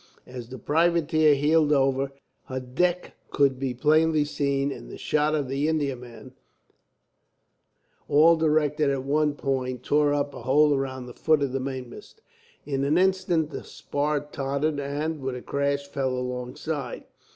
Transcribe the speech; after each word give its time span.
As 0.25 0.49
the 0.49 0.57
privateer 0.57 1.35
heeled 1.35 1.71
over, 1.71 2.11
her 2.45 2.59
deck 2.59 3.13
could 3.29 3.59
be 3.59 3.75
plainly 3.75 4.25
seen, 4.25 4.71
and 4.71 4.89
the 4.89 4.97
shot 4.97 5.35
of 5.35 5.47
the 5.47 5.67
Indiaman, 5.67 6.31
all 8.09 8.35
directed 8.35 8.89
at 8.89 9.03
one 9.03 9.35
point, 9.35 9.83
tore 9.83 10.11
up 10.11 10.33
a 10.33 10.41
hole 10.41 10.73
around 10.75 11.05
the 11.05 11.13
foot 11.13 11.43
of 11.43 11.51
the 11.51 11.59
mainmast. 11.59 12.19
In 12.65 12.83
an 12.83 12.97
instant 12.97 13.51
the 13.51 13.63
spar 13.63 14.21
tottered 14.21 14.79
and, 14.79 15.21
with 15.21 15.35
a 15.35 15.41
crash, 15.43 15.87
fell 15.87 16.09
alongside. 16.17 17.03